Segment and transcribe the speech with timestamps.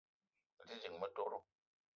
[0.57, 1.37] Me te ding motoro